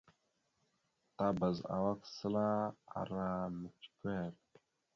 Tabaz 1.15 1.57
awak 1.75 2.01
səla 2.15 2.47
ara 2.99 3.25
micəkœr. 3.59 4.33